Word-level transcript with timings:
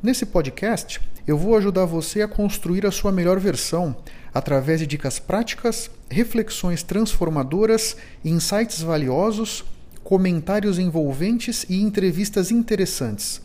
Nesse 0.00 0.24
podcast, 0.24 1.00
eu 1.26 1.36
vou 1.36 1.56
ajudar 1.56 1.84
você 1.84 2.22
a 2.22 2.28
construir 2.28 2.86
a 2.86 2.90
sua 2.92 3.10
melhor 3.10 3.40
versão 3.40 3.96
através 4.32 4.78
de 4.78 4.86
dicas 4.86 5.18
práticas, 5.18 5.90
reflexões 6.08 6.84
transformadoras, 6.84 7.96
insights 8.24 8.80
valiosos, 8.80 9.64
comentários 10.04 10.78
envolventes 10.78 11.66
e 11.68 11.82
entrevistas 11.82 12.52
interessantes. 12.52 13.42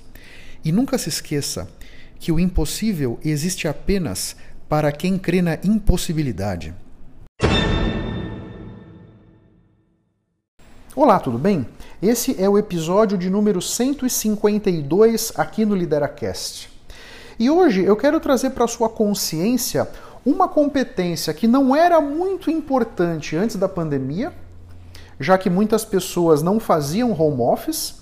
E 0.63 0.71
nunca 0.71 0.95
se 0.99 1.09
esqueça 1.09 1.67
que 2.19 2.31
o 2.31 2.39
impossível 2.39 3.19
existe 3.25 3.67
apenas 3.67 4.35
para 4.69 4.91
quem 4.91 5.17
crê 5.17 5.41
na 5.41 5.57
impossibilidade. 5.63 6.71
Olá, 10.95 11.19
tudo 11.19 11.39
bem? 11.39 11.67
Esse 11.99 12.39
é 12.39 12.47
o 12.47 12.55
episódio 12.55 13.17
de 13.17 13.27
número 13.27 13.59
152 13.59 15.33
aqui 15.35 15.65
no 15.65 15.73
LideraCast. 15.73 16.69
E 17.39 17.49
hoje 17.49 17.83
eu 17.83 17.95
quero 17.95 18.19
trazer 18.19 18.51
para 18.51 18.67
sua 18.67 18.87
consciência 18.87 19.89
uma 20.23 20.47
competência 20.47 21.33
que 21.33 21.47
não 21.47 21.75
era 21.75 21.99
muito 21.99 22.51
importante 22.51 23.35
antes 23.35 23.55
da 23.55 23.67
pandemia, 23.67 24.31
já 25.19 25.35
que 25.35 25.49
muitas 25.49 25.83
pessoas 25.83 26.43
não 26.43 26.59
faziam 26.59 27.19
home 27.19 27.41
office, 27.41 27.95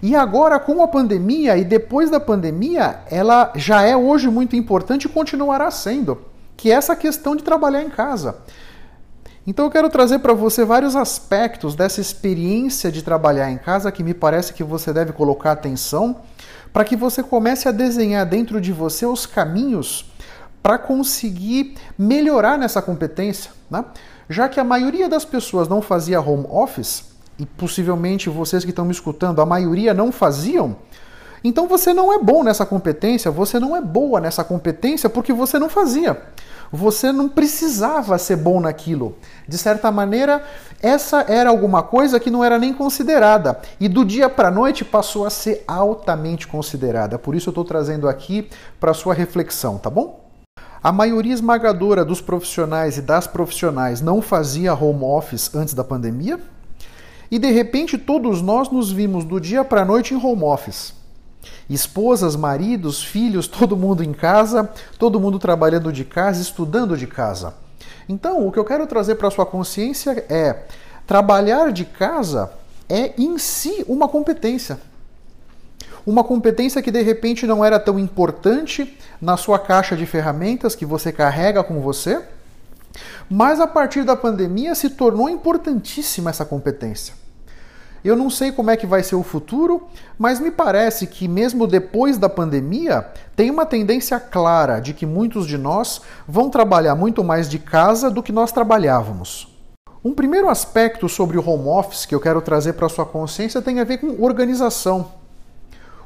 e 0.00 0.16
agora 0.16 0.58
com 0.58 0.82
a 0.82 0.88
pandemia 0.88 1.58
e 1.58 1.64
depois 1.64 2.08
da 2.08 2.18
pandemia, 2.18 3.00
ela 3.10 3.52
já 3.56 3.82
é 3.82 3.94
hoje 3.94 4.30
muito 4.30 4.56
importante 4.56 5.04
e 5.04 5.10
continuará 5.10 5.70
sendo, 5.70 6.22
que 6.56 6.72
é 6.72 6.76
essa 6.76 6.96
questão 6.96 7.36
de 7.36 7.44
trabalhar 7.44 7.82
em 7.82 7.90
casa. 7.90 8.36
Então 9.46 9.64
eu 9.64 9.70
quero 9.70 9.90
trazer 9.90 10.20
para 10.20 10.32
você 10.32 10.64
vários 10.64 10.94
aspectos 10.94 11.74
dessa 11.74 12.00
experiência 12.00 12.92
de 12.92 13.02
trabalhar 13.02 13.50
em 13.50 13.58
casa 13.58 13.90
que 13.90 14.04
me 14.04 14.14
parece 14.14 14.52
que 14.52 14.62
você 14.62 14.92
deve 14.92 15.12
colocar 15.12 15.52
atenção 15.52 16.20
para 16.72 16.84
que 16.84 16.96
você 16.96 17.22
comece 17.22 17.68
a 17.68 17.72
desenhar 17.72 18.24
dentro 18.24 18.60
de 18.60 18.72
você 18.72 19.04
os 19.04 19.26
caminhos 19.26 20.10
para 20.62 20.78
conseguir 20.78 21.74
melhorar 21.98 22.56
nessa 22.56 22.80
competência, 22.80 23.50
né? 23.68 23.84
já 24.28 24.48
que 24.48 24.60
a 24.60 24.64
maioria 24.64 25.08
das 25.08 25.24
pessoas 25.24 25.68
não 25.68 25.82
fazia 25.82 26.20
home 26.20 26.46
office, 26.48 27.10
e 27.38 27.44
possivelmente 27.44 28.30
vocês 28.30 28.64
que 28.64 28.70
estão 28.70 28.84
me 28.84 28.92
escutando, 28.92 29.40
a 29.40 29.46
maioria 29.46 29.92
não 29.92 30.12
faziam, 30.12 30.76
então 31.42 31.66
você 31.66 31.92
não 31.92 32.12
é 32.12 32.18
bom 32.18 32.44
nessa 32.44 32.64
competência, 32.64 33.30
você 33.30 33.58
não 33.58 33.76
é 33.76 33.80
boa 33.80 34.20
nessa 34.20 34.44
competência 34.44 35.10
porque 35.10 35.32
você 35.32 35.58
não 35.58 35.68
fazia. 35.68 36.22
Você 36.72 37.12
não 37.12 37.28
precisava 37.28 38.16
ser 38.16 38.36
bom 38.36 38.58
naquilo. 38.58 39.14
De 39.46 39.58
certa 39.58 39.92
maneira, 39.92 40.42
essa 40.80 41.20
era 41.28 41.50
alguma 41.50 41.82
coisa 41.82 42.18
que 42.18 42.30
não 42.30 42.42
era 42.42 42.58
nem 42.58 42.72
considerada. 42.72 43.60
E 43.78 43.88
do 43.88 44.06
dia 44.06 44.30
para 44.30 44.48
a 44.48 44.50
noite 44.50 44.82
passou 44.82 45.26
a 45.26 45.30
ser 45.30 45.62
altamente 45.68 46.48
considerada. 46.48 47.18
Por 47.18 47.34
isso 47.34 47.50
eu 47.50 47.52
estou 47.52 47.64
trazendo 47.64 48.08
aqui 48.08 48.48
para 48.80 48.94
sua 48.94 49.12
reflexão, 49.12 49.76
tá 49.76 49.90
bom? 49.90 50.24
A 50.82 50.90
maioria 50.90 51.34
esmagadora 51.34 52.06
dos 52.06 52.22
profissionais 52.22 52.96
e 52.96 53.02
das 53.02 53.26
profissionais 53.26 54.00
não 54.00 54.22
fazia 54.22 54.74
home 54.74 55.04
office 55.04 55.54
antes 55.54 55.74
da 55.74 55.84
pandemia. 55.84 56.40
E 57.30 57.38
de 57.38 57.50
repente 57.50 57.98
todos 57.98 58.40
nós 58.40 58.70
nos 58.70 58.90
vimos 58.90 59.24
do 59.24 59.38
dia 59.38 59.62
para 59.62 59.82
a 59.82 59.84
noite 59.84 60.14
em 60.14 60.16
home 60.16 60.42
office. 60.42 61.01
Esposas, 61.68 62.36
maridos, 62.36 63.02
filhos, 63.02 63.46
todo 63.48 63.76
mundo 63.76 64.02
em 64.02 64.12
casa, 64.12 64.70
todo 64.98 65.20
mundo 65.20 65.38
trabalhando 65.38 65.92
de 65.92 66.04
casa, 66.04 66.40
estudando 66.40 66.96
de 66.96 67.06
casa. 67.06 67.54
Então, 68.08 68.46
o 68.46 68.52
que 68.52 68.58
eu 68.58 68.64
quero 68.64 68.86
trazer 68.86 69.14
para 69.16 69.30
sua 69.30 69.46
consciência 69.46 70.24
é: 70.28 70.64
trabalhar 71.06 71.72
de 71.72 71.84
casa 71.84 72.52
é 72.88 73.12
em 73.18 73.38
si 73.38 73.84
uma 73.88 74.08
competência. 74.08 74.78
Uma 76.04 76.24
competência 76.24 76.82
que 76.82 76.90
de 76.90 77.00
repente 77.00 77.46
não 77.46 77.64
era 77.64 77.78
tão 77.78 77.98
importante 77.98 78.98
na 79.20 79.36
sua 79.36 79.58
caixa 79.58 79.96
de 79.96 80.04
ferramentas 80.04 80.74
que 80.74 80.84
você 80.84 81.12
carrega 81.12 81.62
com 81.62 81.80
você, 81.80 82.20
mas 83.30 83.60
a 83.60 83.66
partir 83.66 84.04
da 84.04 84.16
pandemia 84.16 84.74
se 84.74 84.90
tornou 84.90 85.30
importantíssima 85.30 86.30
essa 86.30 86.44
competência. 86.44 87.14
Eu 88.04 88.16
não 88.16 88.28
sei 88.28 88.50
como 88.50 88.70
é 88.70 88.76
que 88.76 88.86
vai 88.86 89.02
ser 89.02 89.14
o 89.14 89.22
futuro, 89.22 89.86
mas 90.18 90.40
me 90.40 90.50
parece 90.50 91.06
que 91.06 91.28
mesmo 91.28 91.66
depois 91.66 92.18
da 92.18 92.28
pandemia, 92.28 93.06
tem 93.36 93.50
uma 93.50 93.64
tendência 93.64 94.18
clara 94.18 94.80
de 94.80 94.92
que 94.92 95.06
muitos 95.06 95.46
de 95.46 95.56
nós 95.56 96.00
vão 96.26 96.50
trabalhar 96.50 96.96
muito 96.96 97.22
mais 97.22 97.48
de 97.48 97.60
casa 97.60 98.10
do 98.10 98.22
que 98.22 98.32
nós 98.32 98.50
trabalhávamos. 98.50 99.48
Um 100.04 100.14
primeiro 100.14 100.48
aspecto 100.48 101.08
sobre 101.08 101.38
o 101.38 101.48
home 101.48 101.68
office 101.68 102.04
que 102.04 102.14
eu 102.14 102.20
quero 102.20 102.40
trazer 102.40 102.72
para 102.72 102.88
sua 102.88 103.06
consciência 103.06 103.62
tem 103.62 103.78
a 103.78 103.84
ver 103.84 103.98
com 103.98 104.20
organização. 104.20 105.12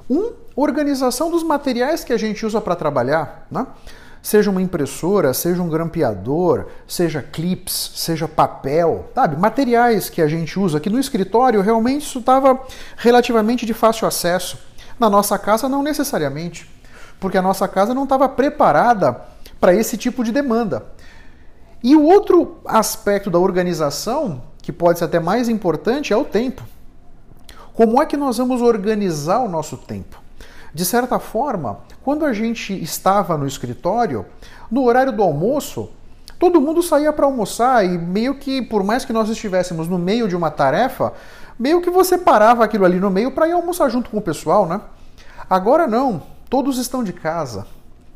Um, 0.08 0.32
organização 0.54 1.30
dos 1.30 1.42
materiais 1.42 2.04
que 2.04 2.12
a 2.12 2.18
gente 2.18 2.44
usa 2.44 2.60
para 2.60 2.76
trabalhar, 2.76 3.46
né? 3.50 3.66
Seja 4.26 4.50
uma 4.50 4.60
impressora, 4.60 5.32
seja 5.32 5.62
um 5.62 5.69
grampeador, 5.69 6.66
seja 6.84 7.22
clips, 7.22 7.92
seja 7.94 8.26
papel, 8.26 9.09
sabe? 9.14 9.37
Materiais 9.37 10.10
que 10.10 10.20
a 10.20 10.26
gente 10.26 10.59
usa 10.59 10.78
aqui 10.78 10.91
no 10.91 10.98
escritório, 10.98 11.60
realmente 11.60 12.03
isso 12.03 12.19
estava 12.19 12.60
relativamente 12.97 13.65
de 13.65 13.72
fácil 13.72 14.04
acesso. 14.04 14.59
Na 14.98 15.09
nossa 15.09 15.38
casa, 15.38 15.69
não 15.69 15.81
necessariamente, 15.81 16.69
porque 17.20 17.38
a 17.38 17.42
nossa 17.42 17.69
casa 17.69 17.94
não 17.94 18.03
estava 18.03 18.28
preparada 18.28 19.16
para 19.60 19.72
esse 19.72 19.97
tipo 19.97 20.25
de 20.25 20.32
demanda. 20.32 20.84
E 21.81 21.94
o 21.94 22.03
outro 22.03 22.56
aspecto 22.65 23.31
da 23.31 23.38
organização, 23.38 24.42
que 24.60 24.72
pode 24.72 24.98
ser 24.98 25.04
até 25.04 25.20
mais 25.20 25.48
importante, 25.48 26.12
é 26.12 26.16
o 26.16 26.25
tempo. 26.25 26.65
Como 27.72 28.03
é 28.03 28.06
que 28.06 28.16
nós 28.16 28.38
vamos 28.38 28.60
organizar 28.60 29.38
o 29.38 29.48
nosso 29.48 29.76
tempo? 29.76 30.25
De 30.76 30.84
certa 30.84 31.19
forma, 31.19 31.78
quando 32.04 32.26
a 32.26 32.34
gente 32.34 32.75
estava 32.82 33.34
no 33.38 33.47
escritório, 33.47 34.26
no 34.70 34.84
horário 34.84 35.10
do 35.10 35.22
almoço, 35.22 35.88
todo 36.38 36.60
mundo 36.60 36.82
saía 36.82 37.10
para 37.14 37.25
almoçar 37.25 37.82
e 37.82 37.97
meio 37.97 38.34
que, 38.34 38.60
por 38.60 38.84
mais 38.84 39.03
que 39.03 39.10
nós 39.10 39.31
estivéssemos 39.31 39.88
no 39.88 39.97
meio 39.98 40.28
de 40.28 40.36
uma 40.36 40.50
tarefa, 40.50 41.15
meio 41.59 41.81
que 41.81 41.88
você 41.88 42.19
parava 42.19 42.62
aquilo 42.62 42.84
ali 42.84 43.00
no 43.00 43.09
meio 43.09 43.31
para 43.31 43.48
ir 43.48 43.53
almoçar 43.53 43.88
junto 43.88 44.10
com 44.10 44.19
o 44.19 44.20
pessoal, 44.20 44.66
né? 44.66 44.82
Agora 45.48 45.86
não, 45.86 46.22
todos 46.50 46.76
estão 46.76 47.03
de 47.03 47.15
casa. 47.15 47.66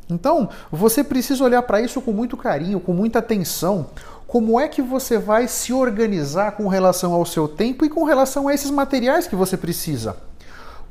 Então, 0.07 0.47
você 0.71 1.03
precisa 1.03 1.43
olhar 1.43 1.63
para 1.63 1.81
isso 1.81 1.99
com 1.99 2.11
muito 2.11 2.37
carinho, 2.37 2.79
com 2.79 2.93
muita 2.93 3.17
atenção. 3.17 3.87
Como 4.27 4.59
é 4.59 4.67
que 4.67 4.83
você 4.83 5.17
vai 5.17 5.47
se 5.47 5.73
organizar 5.73 6.51
com 6.51 6.67
relação 6.67 7.11
ao 7.13 7.25
seu 7.25 7.47
tempo 7.47 7.83
e 7.83 7.89
com 7.89 8.03
relação 8.03 8.47
a 8.47 8.53
esses 8.53 8.69
materiais 8.69 9.25
que 9.25 9.35
você 9.35 9.57
precisa? 9.57 10.15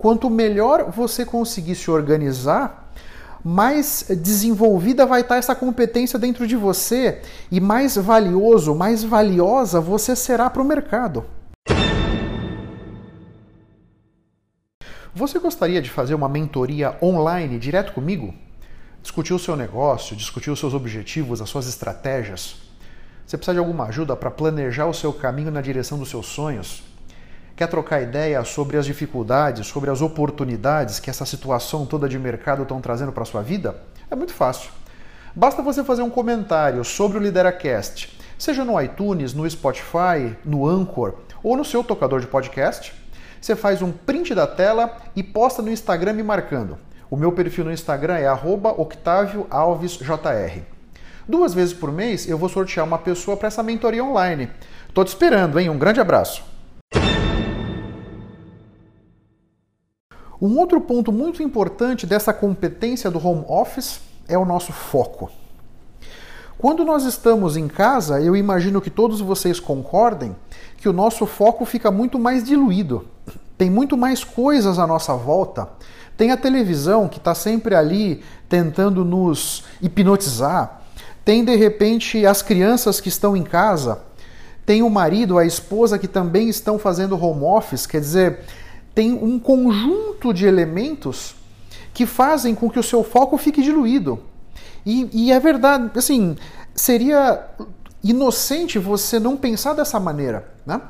Quanto 0.01 0.31
melhor 0.31 0.91
você 0.91 1.27
conseguir 1.27 1.75
se 1.75 1.91
organizar, 1.91 2.91
mais 3.45 4.07
desenvolvida 4.09 5.05
vai 5.05 5.21
estar 5.21 5.37
essa 5.37 5.55
competência 5.55 6.19
dentro 6.19 6.47
de 6.47 6.57
você 6.57 7.21
e 7.53 7.61
mais 7.61 7.97
valioso, 7.97 8.75
mais 8.75 9.05
valiosa 9.05 9.79
você 9.79 10.17
será 10.17 10.49
para 10.49 10.63
o 10.63 10.65
mercado. 10.65 11.27
Você 15.15 15.39
gostaria 15.39 15.83
de 15.83 15.91
fazer 15.91 16.15
uma 16.15 16.31
mentoria 16.31 16.97
online 17.03 17.59
direto 17.59 17.93
comigo? 17.93 18.33
Discutir 19.03 19.35
o 19.35 19.39
seu 19.39 19.55
negócio, 19.55 20.17
discutir 20.17 20.51
os 20.51 20.59
seus 20.59 20.73
objetivos, 20.73 21.43
as 21.43 21.51
suas 21.51 21.69
estratégias? 21.69 22.57
Você 23.27 23.37
precisa 23.37 23.53
de 23.53 23.59
alguma 23.59 23.85
ajuda 23.85 24.17
para 24.17 24.31
planejar 24.31 24.87
o 24.87 24.95
seu 24.95 25.13
caminho 25.13 25.51
na 25.51 25.61
direção 25.61 25.99
dos 25.99 26.09
seus 26.09 26.25
sonhos? 26.25 26.90
Quer 27.61 27.69
trocar 27.69 28.01
ideia 28.01 28.43
sobre 28.43 28.79
as 28.79 28.87
dificuldades, 28.87 29.67
sobre 29.67 29.91
as 29.91 30.01
oportunidades 30.01 30.99
que 30.99 31.11
essa 31.11 31.27
situação 31.27 31.85
toda 31.85 32.09
de 32.09 32.19
mercado 32.19 32.63
estão 32.63 32.81
trazendo 32.81 33.13
para 33.13 33.23
a 33.23 33.27
sua 33.27 33.43
vida? 33.43 33.77
É 34.11 34.17
muito 34.17 34.33
fácil. 34.33 34.71
Basta 35.37 35.61
você 35.61 35.85
fazer 35.85 36.01
um 36.01 36.09
comentário 36.09 36.83
sobre 36.83 37.19
o 37.19 37.21
Lideracast, 37.21 38.19
seja 38.39 38.65
no 38.65 38.81
iTunes, 38.81 39.35
no 39.35 39.47
Spotify, 39.51 40.35
no 40.43 40.67
Anchor 40.67 41.17
ou 41.43 41.55
no 41.55 41.63
seu 41.63 41.85
tocador 41.85 42.21
de 42.21 42.27
podcast. 42.27 42.95
Você 43.39 43.55
faz 43.55 43.83
um 43.83 43.93
print 43.93 44.35
da 44.35 44.47
tela 44.47 44.97
e 45.15 45.23
posta 45.23 45.61
no 45.61 45.71
Instagram 45.71 46.15
me 46.15 46.23
marcando. 46.23 46.79
O 47.11 47.17
meu 47.17 47.31
perfil 47.31 47.67
no 47.67 47.73
Instagram 47.73 48.17
é 48.17 48.33
@octavioalvesjr. 48.33 50.63
Duas 51.29 51.53
vezes 51.53 51.75
por 51.75 51.93
mês 51.93 52.27
eu 52.27 52.39
vou 52.39 52.49
sortear 52.49 52.87
uma 52.87 52.97
pessoa 52.97 53.37
para 53.37 53.49
essa 53.49 53.63
mentoria 53.63 54.03
online. 54.03 54.51
Tô 54.95 55.05
te 55.05 55.09
esperando, 55.09 55.61
hein? 55.61 55.69
Um 55.69 55.77
grande 55.77 56.01
abraço. 56.01 56.49
Um 60.41 60.59
outro 60.59 60.81
ponto 60.81 61.13
muito 61.13 61.43
importante 61.43 62.07
dessa 62.07 62.33
competência 62.33 63.11
do 63.11 63.25
home 63.25 63.45
office 63.47 64.01
é 64.27 64.39
o 64.39 64.45
nosso 64.47 64.73
foco. 64.73 65.31
Quando 66.57 66.83
nós 66.83 67.05
estamos 67.05 67.59
em 67.59 67.69
casa, 67.69 68.21
eu 68.21 68.35
imagino 68.35 68.81
que 68.81 68.89
todos 68.89 69.21
vocês 69.21 69.61
concordem 69.61 70.35
que 70.79 70.89
o 70.89 70.93
nosso 70.95 71.27
foco 71.27 71.67
fica 71.67 71.91
muito 71.91 72.19
mais 72.19 72.43
diluído. 72.43 73.07
Tem 73.59 73.69
muito 73.69 73.97
mais 73.99 74.25
coisas 74.25 74.79
à 74.79 74.87
nossa 74.87 75.15
volta. 75.15 75.69
Tem 76.17 76.31
a 76.31 76.37
televisão 76.37 77.07
que 77.07 77.19
está 77.19 77.35
sempre 77.35 77.75
ali 77.75 78.23
tentando 78.49 79.05
nos 79.05 79.65
hipnotizar. 79.83 80.83
Tem 81.23 81.45
de 81.45 81.55
repente 81.55 82.25
as 82.25 82.41
crianças 82.41 82.99
que 82.99 83.11
estão 83.11 83.37
em 83.37 83.43
casa. 83.43 84.01
Tem 84.65 84.83
o 84.83 84.89
marido, 84.89 85.39
a 85.39 85.45
esposa 85.45 85.99
que 85.99 86.09
também 86.09 86.49
estão 86.49 86.79
fazendo 86.79 87.23
home 87.23 87.45
office. 87.45 87.87
Quer 87.87 88.01
dizer, 88.01 88.41
tem 88.95 89.13
um 89.13 89.39
conjunto 89.39 90.33
de 90.33 90.47
elementos 90.47 91.35
que 91.93 92.07
fazem 92.07 92.55
com 92.55 92.71
que 92.71 92.79
o 92.79 92.83
seu 92.83 93.03
foco 93.03 93.37
fique 93.39 93.63
diluído. 93.63 94.21
E, 94.85 95.09
e, 95.13 95.33
é 95.33 95.39
verdade, 95.39 95.91
assim, 95.97 96.37
seria 96.75 97.47
inocente 98.03 98.79
você 98.79 99.19
não 99.19 99.37
pensar 99.37 99.75
dessa 99.75 100.01
maneira, 100.01 100.53
né? 100.65 100.81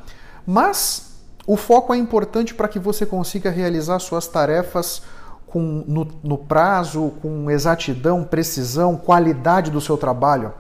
Mas 0.47 1.11
o 1.47 1.57
foco 1.57 1.93
é 1.93 1.97
importante 1.97 2.55
para 2.55 2.69
que 2.69 2.79
você 2.79 3.05
consiga 3.05 3.51
realizar 3.51 3.99
suas 3.99 4.29
tarefas 4.29 5.03
com, 5.47 5.85
no, 5.87 6.07
no 6.23 6.39
prazo, 6.39 7.13
com 7.21 7.51
exatidão, 7.51 8.23
precisão, 8.23 8.97
qualidade 8.97 9.71
do 9.71 9.81
seu 9.81 9.97
trabalho. 9.97 10.53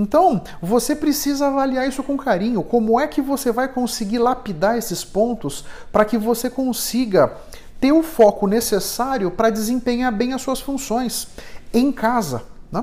Então, 0.00 0.40
você 0.62 0.96
precisa 0.96 1.48
avaliar 1.48 1.86
isso 1.86 2.02
com 2.02 2.16
carinho. 2.16 2.62
Como 2.62 2.98
é 2.98 3.06
que 3.06 3.20
você 3.20 3.52
vai 3.52 3.68
conseguir 3.68 4.16
lapidar 4.16 4.78
esses 4.78 5.04
pontos 5.04 5.62
para 5.92 6.06
que 6.06 6.16
você 6.16 6.48
consiga 6.48 7.34
ter 7.78 7.92
o 7.92 8.02
foco 8.02 8.46
necessário 8.46 9.30
para 9.30 9.50
desempenhar 9.50 10.10
bem 10.10 10.32
as 10.32 10.40
suas 10.40 10.58
funções 10.58 11.28
em 11.74 11.92
casa? 11.92 12.44
Né? 12.72 12.82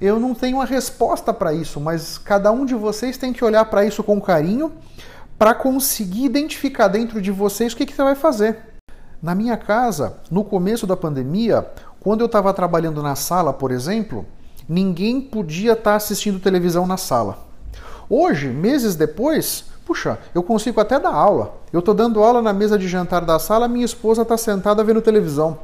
Eu 0.00 0.18
não 0.18 0.34
tenho 0.34 0.62
a 0.62 0.64
resposta 0.64 1.30
para 1.34 1.52
isso, 1.52 1.78
mas 1.78 2.16
cada 2.16 2.50
um 2.50 2.64
de 2.64 2.74
vocês 2.74 3.18
tem 3.18 3.34
que 3.34 3.44
olhar 3.44 3.66
para 3.66 3.84
isso 3.84 4.02
com 4.02 4.18
carinho 4.18 4.72
para 5.38 5.52
conseguir 5.52 6.24
identificar 6.24 6.88
dentro 6.88 7.20
de 7.20 7.30
vocês 7.30 7.74
o 7.74 7.76
que, 7.76 7.84
que 7.84 7.92
você 7.92 8.02
vai 8.02 8.14
fazer. 8.14 8.60
Na 9.22 9.34
minha 9.34 9.58
casa, 9.58 10.16
no 10.30 10.42
começo 10.42 10.86
da 10.86 10.96
pandemia, 10.96 11.70
quando 12.00 12.22
eu 12.22 12.26
estava 12.26 12.54
trabalhando 12.54 13.02
na 13.02 13.14
sala, 13.14 13.52
por 13.52 13.70
exemplo, 13.70 14.24
ninguém 14.70 15.20
podia 15.20 15.72
estar 15.72 15.90
tá 15.90 15.96
assistindo 15.96 16.38
televisão 16.38 16.86
na 16.86 16.96
sala. 16.96 17.46
Hoje, 18.08 18.46
meses 18.46 18.94
depois, 18.94 19.64
puxa, 19.84 20.18
eu 20.34 20.42
consigo 20.42 20.80
até 20.80 21.00
dar 21.00 21.12
aula. 21.12 21.56
Eu 21.72 21.80
estou 21.80 21.94
dando 21.94 22.22
aula 22.22 22.40
na 22.40 22.52
mesa 22.52 22.78
de 22.78 22.86
jantar 22.86 23.24
da 23.24 23.38
sala, 23.40 23.66
minha 23.66 23.84
esposa 23.84 24.22
está 24.22 24.36
sentada 24.36 24.84
vendo 24.84 25.02
televisão. 25.02 25.58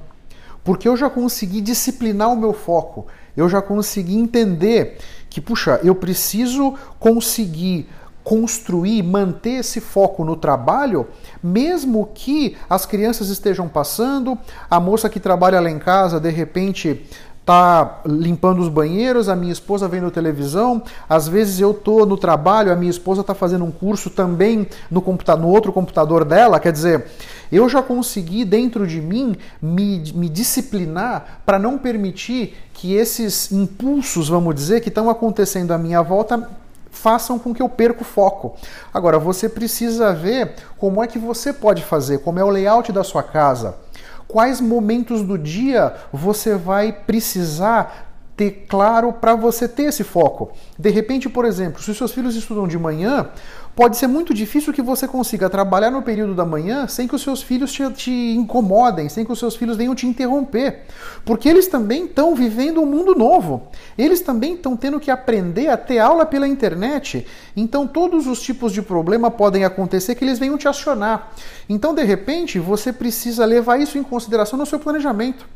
Porque 0.64 0.88
eu 0.88 0.96
já 0.96 1.08
consegui 1.08 1.60
disciplinar 1.60 2.32
o 2.32 2.36
meu 2.36 2.52
foco 2.52 3.06
eu 3.36 3.48
já 3.48 3.60
consegui 3.60 4.16
entender 4.16 4.96
que, 5.28 5.40
puxa, 5.40 5.78
eu 5.84 5.94
preciso 5.94 6.74
conseguir 6.98 7.86
construir, 8.24 9.04
manter 9.04 9.60
esse 9.60 9.80
foco 9.80 10.24
no 10.24 10.34
trabalho, 10.34 11.06
mesmo 11.40 12.10
que 12.12 12.56
as 12.68 12.84
crianças 12.84 13.28
estejam 13.28 13.68
passando, 13.68 14.36
a 14.68 14.80
moça 14.80 15.08
que 15.08 15.20
trabalha 15.20 15.60
lá 15.60 15.70
em 15.70 15.78
casa, 15.78 16.18
de 16.18 16.30
repente, 16.30 17.06
tá 17.46 18.00
limpando 18.04 18.60
os 18.60 18.68
banheiros, 18.68 19.28
a 19.28 19.36
minha 19.36 19.52
esposa 19.52 19.86
vendo 19.86 20.10
televisão, 20.10 20.82
às 21.08 21.28
vezes 21.28 21.60
eu 21.60 21.72
tô 21.72 22.04
no 22.04 22.16
trabalho, 22.16 22.72
a 22.72 22.76
minha 22.76 22.90
esposa 22.90 23.20
está 23.20 23.36
fazendo 23.36 23.64
um 23.64 23.70
curso 23.70 24.10
também 24.10 24.66
no, 24.90 25.00
computador, 25.00 25.46
no 25.46 25.48
outro 25.48 25.72
computador 25.72 26.24
dela, 26.24 26.58
quer 26.58 26.72
dizer, 26.72 27.06
eu 27.52 27.68
já 27.68 27.80
consegui 27.80 28.44
dentro 28.44 28.84
de 28.84 29.00
mim 29.00 29.36
me, 29.62 30.12
me 30.12 30.28
disciplinar 30.28 31.42
para 31.46 31.56
não 31.56 31.78
permitir 31.78 32.56
que 32.74 32.94
esses 32.94 33.52
impulsos, 33.52 34.28
vamos 34.28 34.52
dizer, 34.52 34.80
que 34.80 34.88
estão 34.88 35.08
acontecendo 35.08 35.70
à 35.70 35.78
minha 35.78 36.02
volta 36.02 36.50
façam 36.90 37.38
com 37.38 37.54
que 37.54 37.62
eu 37.62 37.68
perca 37.68 38.02
o 38.02 38.04
foco. 38.04 38.56
Agora, 38.92 39.18
você 39.18 39.48
precisa 39.48 40.12
ver 40.14 40.54
como 40.78 41.04
é 41.04 41.06
que 41.06 41.18
você 41.18 41.52
pode 41.52 41.84
fazer, 41.84 42.18
como 42.18 42.40
é 42.40 42.44
o 42.44 42.48
layout 42.48 42.90
da 42.90 43.04
sua 43.04 43.22
casa, 43.22 43.76
quais 44.28 44.60
momentos 44.60 45.22
do 45.22 45.38
dia 45.38 45.94
você 46.12 46.56
vai 46.56 46.92
precisar 46.92 48.05
ter 48.36 48.66
claro 48.68 49.14
para 49.14 49.34
você 49.34 49.66
ter 49.66 49.84
esse 49.84 50.04
foco. 50.04 50.52
De 50.78 50.90
repente, 50.90 51.28
por 51.28 51.44
exemplo, 51.46 51.82
se 51.82 51.90
os 51.90 51.96
seus 51.96 52.12
filhos 52.12 52.36
estudam 52.36 52.68
de 52.68 52.78
manhã, 52.78 53.30
pode 53.74 53.96
ser 53.96 54.06
muito 54.06 54.34
difícil 54.34 54.74
que 54.74 54.82
você 54.82 55.08
consiga 55.08 55.48
trabalhar 55.48 55.90
no 55.90 56.02
período 56.02 56.34
da 56.34 56.44
manhã 56.44 56.86
sem 56.86 57.08
que 57.08 57.14
os 57.14 57.22
seus 57.22 57.42
filhos 57.42 57.72
te, 57.72 57.90
te 57.92 58.10
incomodem, 58.10 59.08
sem 59.08 59.24
que 59.24 59.32
os 59.32 59.38
seus 59.38 59.56
filhos 59.56 59.76
venham 59.76 59.94
te 59.94 60.06
interromper. 60.06 60.82
Porque 61.24 61.48
eles 61.48 61.66
também 61.66 62.04
estão 62.04 62.34
vivendo 62.34 62.82
um 62.82 62.86
mundo 62.86 63.14
novo. 63.14 63.68
Eles 63.96 64.20
também 64.20 64.54
estão 64.54 64.76
tendo 64.76 65.00
que 65.00 65.10
aprender 65.10 65.68
a 65.68 65.76
ter 65.78 65.98
aula 65.98 66.26
pela 66.26 66.46
internet. 66.46 67.26
Então, 67.56 67.86
todos 67.86 68.26
os 68.26 68.42
tipos 68.42 68.70
de 68.70 68.82
problema 68.82 69.30
podem 69.30 69.64
acontecer 69.64 70.14
que 70.14 70.24
eles 70.24 70.38
venham 70.38 70.58
te 70.58 70.68
acionar. 70.68 71.32
Então, 71.68 71.94
de 71.94 72.04
repente, 72.04 72.58
você 72.58 72.92
precisa 72.92 73.46
levar 73.46 73.80
isso 73.80 73.96
em 73.96 74.02
consideração 74.02 74.58
no 74.58 74.66
seu 74.66 74.78
planejamento. 74.78 75.46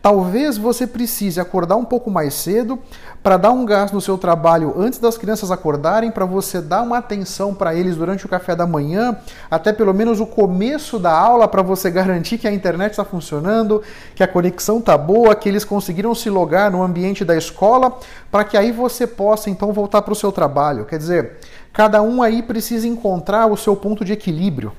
Talvez 0.00 0.56
você 0.56 0.86
precise 0.86 1.40
acordar 1.40 1.76
um 1.76 1.84
pouco 1.84 2.08
mais 2.08 2.32
cedo 2.34 2.78
para 3.20 3.36
dar 3.36 3.50
um 3.50 3.66
gás 3.66 3.90
no 3.90 4.00
seu 4.00 4.16
trabalho 4.16 4.72
antes 4.78 5.00
das 5.00 5.18
crianças 5.18 5.50
acordarem, 5.50 6.10
para 6.10 6.24
você 6.24 6.60
dar 6.60 6.82
uma 6.82 6.98
atenção 6.98 7.52
para 7.52 7.74
eles 7.74 7.96
durante 7.96 8.24
o 8.24 8.28
café 8.28 8.54
da 8.54 8.66
manhã, 8.66 9.16
até 9.50 9.72
pelo 9.72 9.92
menos 9.92 10.20
o 10.20 10.26
começo 10.26 11.00
da 11.00 11.12
aula, 11.12 11.48
para 11.48 11.62
você 11.62 11.90
garantir 11.90 12.38
que 12.38 12.46
a 12.46 12.52
internet 12.52 12.92
está 12.92 13.04
funcionando, 13.04 13.82
que 14.14 14.22
a 14.22 14.28
conexão 14.28 14.78
está 14.78 14.96
boa, 14.96 15.34
que 15.34 15.48
eles 15.48 15.64
conseguiram 15.64 16.14
se 16.14 16.30
logar 16.30 16.70
no 16.70 16.82
ambiente 16.82 17.24
da 17.24 17.36
escola, 17.36 17.98
para 18.30 18.44
que 18.44 18.56
aí 18.56 18.70
você 18.70 19.04
possa 19.04 19.50
então 19.50 19.72
voltar 19.72 20.02
para 20.02 20.12
o 20.12 20.16
seu 20.16 20.30
trabalho. 20.30 20.84
Quer 20.84 20.98
dizer, 20.98 21.38
cada 21.72 22.00
um 22.02 22.22
aí 22.22 22.40
precisa 22.40 22.86
encontrar 22.86 23.46
o 23.46 23.56
seu 23.56 23.74
ponto 23.74 24.04
de 24.04 24.12
equilíbrio. 24.12 24.72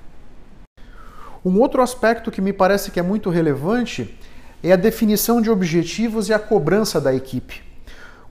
Um 1.43 1.59
outro 1.59 1.81
aspecto 1.81 2.31
que 2.31 2.41
me 2.41 2.51
parece 2.51 2.91
que 2.91 2.99
é 2.99 3.03
muito 3.03 3.29
relevante 3.29 4.17
é 4.63 4.71
a 4.71 4.75
definição 4.75 5.41
de 5.41 5.49
objetivos 5.49 6.29
e 6.29 6.33
a 6.33 6.39
cobrança 6.39 6.99
da 6.99 7.13
equipe. 7.13 7.61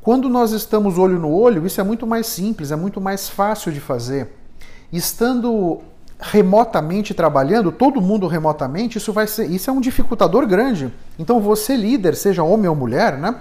Quando 0.02 0.28
nós 0.28 0.52
estamos 0.52 0.96
olho 0.98 1.18
no 1.18 1.30
olho, 1.30 1.66
isso 1.66 1.80
é 1.80 1.84
muito 1.84 2.06
mais 2.06 2.26
simples, 2.26 2.70
é 2.70 2.76
muito 2.76 3.00
mais 3.00 3.28
fácil 3.28 3.72
de 3.72 3.80
fazer. 3.80 4.28
Estando 4.92 5.80
remotamente 6.20 7.14
trabalhando, 7.14 7.70
todo 7.70 8.00
mundo 8.00 8.26
remotamente, 8.26 8.98
isso 8.98 9.12
vai 9.12 9.26
ser, 9.26 9.50
isso 9.50 9.70
é 9.70 9.72
um 9.72 9.80
dificultador 9.80 10.46
grande. 10.46 10.92
Então 11.18 11.40
você 11.40 11.76
líder, 11.76 12.16
seja 12.16 12.42
homem 12.42 12.68
ou 12.68 12.74
mulher, 12.74 13.16
né? 13.18 13.36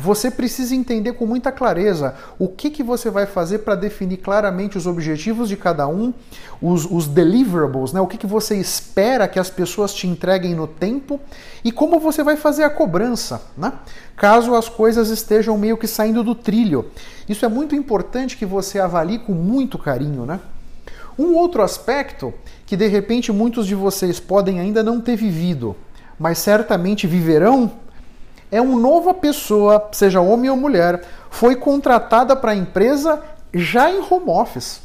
Você 0.00 0.30
precisa 0.30 0.74
entender 0.74 1.12
com 1.12 1.26
muita 1.26 1.52
clareza 1.52 2.14
o 2.38 2.48
que, 2.48 2.70
que 2.70 2.82
você 2.82 3.10
vai 3.10 3.26
fazer 3.26 3.58
para 3.58 3.74
definir 3.74 4.16
claramente 4.16 4.78
os 4.78 4.86
objetivos 4.86 5.46
de 5.46 5.58
cada 5.58 5.86
um, 5.86 6.14
os, 6.60 6.90
os 6.90 7.06
deliverables, 7.06 7.92
né? 7.92 8.00
o 8.00 8.06
que, 8.06 8.16
que 8.16 8.26
você 8.26 8.56
espera 8.56 9.28
que 9.28 9.38
as 9.38 9.50
pessoas 9.50 9.92
te 9.92 10.06
entreguem 10.06 10.54
no 10.54 10.66
tempo 10.66 11.20
e 11.62 11.70
como 11.70 12.00
você 12.00 12.24
vai 12.24 12.36
fazer 12.36 12.64
a 12.64 12.70
cobrança, 12.70 13.42
né? 13.58 13.74
caso 14.16 14.54
as 14.54 14.70
coisas 14.70 15.10
estejam 15.10 15.58
meio 15.58 15.76
que 15.76 15.86
saindo 15.86 16.24
do 16.24 16.34
trilho. 16.34 16.86
Isso 17.28 17.44
é 17.44 17.48
muito 17.48 17.76
importante 17.76 18.38
que 18.38 18.46
você 18.46 18.80
avalie 18.80 19.18
com 19.18 19.32
muito 19.32 19.78
carinho. 19.78 20.24
Né? 20.24 20.40
Um 21.18 21.34
outro 21.34 21.62
aspecto 21.62 22.32
que 22.64 22.74
de 22.74 22.86
repente 22.86 23.30
muitos 23.30 23.66
de 23.66 23.74
vocês 23.74 24.18
podem 24.18 24.60
ainda 24.60 24.82
não 24.82 24.98
ter 24.98 25.16
vivido, 25.16 25.76
mas 26.18 26.38
certamente 26.38 27.06
viverão 27.06 27.70
é 28.50 28.60
uma 28.60 28.78
nova 28.78 29.14
pessoa, 29.14 29.88
seja 29.92 30.20
homem 30.20 30.50
ou 30.50 30.56
mulher, 30.56 31.02
foi 31.30 31.56
contratada 31.56 32.34
para 32.34 32.52
a 32.52 32.56
empresa 32.56 33.22
já 33.52 33.90
em 33.90 34.00
home 34.00 34.30
office. 34.30 34.80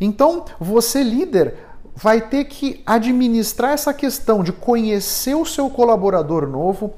Então, 0.00 0.44
você 0.58 1.02
líder 1.02 1.54
vai 1.94 2.20
ter 2.20 2.44
que 2.44 2.82
administrar 2.86 3.72
essa 3.72 3.92
questão 3.92 4.42
de 4.42 4.52
conhecer 4.52 5.34
o 5.34 5.44
seu 5.44 5.68
colaborador 5.68 6.46
novo, 6.46 6.94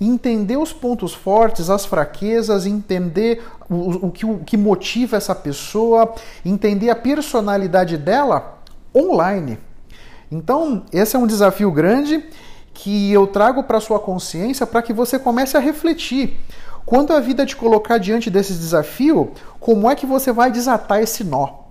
entender 0.00 0.56
os 0.56 0.72
pontos 0.72 1.12
fortes, 1.14 1.70
as 1.70 1.84
fraquezas, 1.84 2.66
entender 2.66 3.42
o, 3.68 4.06
o, 4.06 4.10
que, 4.10 4.26
o 4.26 4.38
que 4.38 4.56
motiva 4.56 5.16
essa 5.16 5.34
pessoa, 5.34 6.14
entender 6.44 6.90
a 6.90 6.96
personalidade 6.96 7.96
dela 7.96 8.58
online. 8.94 9.58
Então, 10.30 10.84
esse 10.92 11.16
é 11.16 11.18
um 11.18 11.26
desafio 11.26 11.70
grande 11.70 12.24
que 12.74 13.12
eu 13.12 13.26
trago 13.26 13.62
para 13.62 13.80
sua 13.80 14.00
consciência 14.00 14.66
para 14.66 14.82
que 14.82 14.92
você 14.92 15.18
comece 15.18 15.56
a 15.56 15.60
refletir. 15.60 16.36
Quando 16.84 17.12
a 17.12 17.20
vida 17.20 17.46
te 17.46 17.56
colocar 17.56 17.96
diante 17.96 18.28
desse 18.28 18.52
desafio, 18.52 19.32
como 19.58 19.90
é 19.90 19.94
que 19.94 20.04
você 20.04 20.32
vai 20.32 20.50
desatar 20.50 21.00
esse 21.00 21.24
nó? 21.24 21.64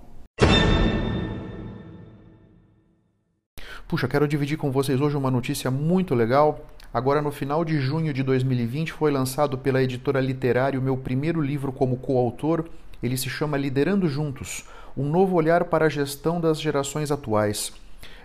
Puxa, 3.86 4.08
quero 4.08 4.26
dividir 4.26 4.56
com 4.56 4.72
vocês 4.72 5.00
hoje 5.00 5.16
uma 5.16 5.30
notícia 5.30 5.70
muito 5.70 6.14
legal. 6.14 6.66
Agora, 6.92 7.20
no 7.20 7.30
final 7.30 7.64
de 7.64 7.78
junho 7.78 8.12
de 8.12 8.22
2020, 8.22 8.92
foi 8.92 9.12
lançado 9.12 9.58
pela 9.58 9.82
editora 9.82 10.20
Literário 10.20 10.80
meu 10.80 10.96
primeiro 10.96 11.40
livro 11.40 11.70
como 11.70 11.98
coautor. 11.98 12.64
Ele 13.02 13.16
se 13.16 13.28
chama 13.28 13.58
Liderando 13.58 14.08
Juntos 14.08 14.64
Um 14.96 15.08
Novo 15.08 15.36
Olhar 15.36 15.64
para 15.64 15.86
a 15.86 15.88
Gestão 15.88 16.40
das 16.40 16.60
Gerações 16.60 17.12
Atuais. 17.12 17.72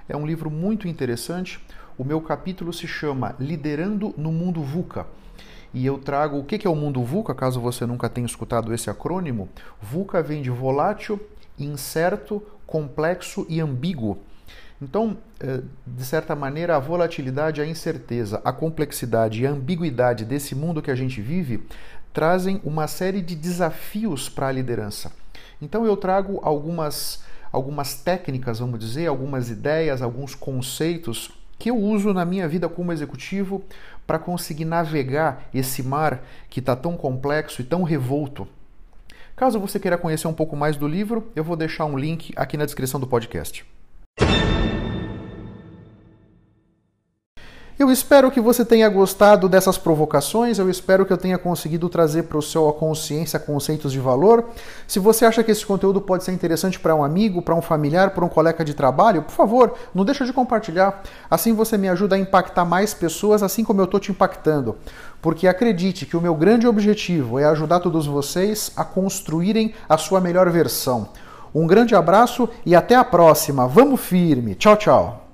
É 0.07 0.15
um 0.17 0.25
livro 0.25 0.49
muito 0.49 0.87
interessante 0.87 1.59
o 1.99 2.05
meu 2.05 2.21
capítulo 2.21 2.71
se 2.71 2.87
chama 2.87 3.35
Liderando 3.37 4.15
no 4.17 4.31
Mundo 4.31 4.61
VUCA. 4.61 5.05
e 5.73 5.85
eu 5.85 5.99
trago 5.99 6.39
o 6.39 6.45
que 6.45 6.65
é 6.65 6.69
o 6.69 6.75
mundo 6.75 7.03
VUCA, 7.03 7.35
caso 7.35 7.59
você 7.59 7.85
nunca 7.85 8.09
tenha 8.09 8.25
escutado 8.25 8.73
esse 8.73 8.89
acrônimo. 8.89 9.49
VUCA 9.81 10.23
vem 10.23 10.41
de 10.41 10.49
volátil, 10.49 11.19
incerto, 11.59 12.41
complexo 12.65 13.45
e 13.49 13.59
ambíguo. 13.59 14.17
Então, 14.81 15.17
eh, 15.41 15.61
de 15.85 16.05
certa 16.05 16.35
maneira, 16.37 16.77
a 16.77 16.79
volatilidade, 16.79 17.61
a 17.61 17.65
incerteza, 17.67 18.41
a 18.45 18.53
complexidade 18.53 19.43
e 19.43 19.45
a 19.45 19.51
ambiguidade 19.51 20.23
desse 20.23 20.55
mundo 20.55 20.81
que 20.81 20.89
a 20.89 20.95
gente 20.95 21.21
vive 21.21 21.67
trazem 22.13 22.61
uma 22.63 22.87
série 22.87 23.21
de 23.21 23.35
desafios 23.35 24.29
para 24.29 24.47
a 24.47 24.51
liderança. 24.53 25.11
Então, 25.61 25.85
eu 25.85 25.97
trago 25.97 26.39
algumas, 26.41 27.23
algumas 27.51 27.93
técnicas, 27.93 28.57
vamos 28.57 28.79
dizer, 28.79 29.05
algumas 29.05 29.49
ideias, 29.51 30.01
alguns 30.01 30.33
conceitos 30.33 31.37
que 31.59 31.69
eu 31.69 31.77
uso 31.77 32.13
na 32.13 32.23
minha 32.23 32.47
vida 32.47 32.69
como 32.69 32.93
executivo 32.93 33.61
para 34.07 34.17
conseguir 34.17 34.65
navegar 34.65 35.43
esse 35.53 35.83
mar 35.83 36.23
que 36.49 36.61
está 36.61 36.75
tão 36.75 36.95
complexo 36.95 37.61
e 37.61 37.65
tão 37.65 37.83
revolto. 37.83 38.47
Caso 39.35 39.59
você 39.59 39.79
queira 39.79 39.97
conhecer 39.97 40.27
um 40.27 40.33
pouco 40.33 40.55
mais 40.55 40.77
do 40.77 40.87
livro, 40.87 41.29
eu 41.35 41.43
vou 41.43 41.55
deixar 41.55 41.85
um 41.85 41.97
link 41.97 42.33
aqui 42.35 42.57
na 42.57 42.65
descrição 42.65 42.99
do 42.99 43.05
podcast. 43.05 43.65
Eu 47.79 47.89
espero 47.89 48.29
que 48.29 48.41
você 48.41 48.65
tenha 48.65 48.89
gostado 48.89 49.47
dessas 49.47 49.77
provocações, 49.77 50.59
eu 50.59 50.69
espero 50.69 51.05
que 51.05 51.13
eu 51.13 51.17
tenha 51.17 51.37
conseguido 51.37 51.87
trazer 51.87 52.23
para 52.23 52.37
o 52.37 52.41
seu 52.41 52.69
consciência 52.73 53.39
conceitos 53.39 53.93
de 53.93 54.01
valor. 54.01 54.49
Se 54.85 54.99
você 54.99 55.23
acha 55.23 55.41
que 55.41 55.51
esse 55.51 55.65
conteúdo 55.65 56.01
pode 56.01 56.25
ser 56.25 56.33
interessante 56.33 56.77
para 56.77 56.93
um 56.93 57.01
amigo, 57.01 57.41
para 57.41 57.55
um 57.55 57.61
familiar, 57.61 58.09
para 58.09 58.25
um 58.25 58.27
colega 58.27 58.65
de 58.65 58.73
trabalho, 58.73 59.21
por 59.21 59.31
favor, 59.31 59.75
não 59.95 60.03
deixa 60.03 60.25
de 60.25 60.33
compartilhar. 60.33 61.01
Assim 61.31 61.53
você 61.53 61.77
me 61.77 61.87
ajuda 61.87 62.17
a 62.17 62.19
impactar 62.19 62.65
mais 62.65 62.93
pessoas, 62.93 63.41
assim 63.41 63.63
como 63.63 63.79
eu 63.79 63.85
estou 63.85 63.97
te 63.97 64.11
impactando. 64.11 64.75
Porque 65.21 65.47
acredite 65.47 66.05
que 66.05 66.17
o 66.17 66.21
meu 66.21 66.35
grande 66.35 66.67
objetivo 66.67 67.39
é 67.39 67.45
ajudar 67.45 67.79
todos 67.79 68.05
vocês 68.05 68.73
a 68.75 68.83
construírem 68.83 69.73
a 69.87 69.97
sua 69.97 70.19
melhor 70.19 70.49
versão. 70.49 71.07
Um 71.55 71.65
grande 71.65 71.95
abraço 71.95 72.49
e 72.65 72.75
até 72.75 72.95
a 72.95 73.05
próxima. 73.05 73.69
Vamos 73.69 74.01
firme. 74.01 74.53
Tchau, 74.53 74.75
tchau. 74.75 75.28